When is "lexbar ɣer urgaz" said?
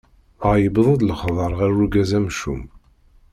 1.09-2.11